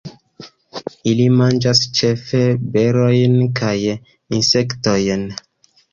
Ili 1.11 1.27
manĝas 1.41 1.81
ĉefe 1.99 2.41
berojn 2.77 3.37
kaj 3.61 3.77
insektojn. 4.39 5.29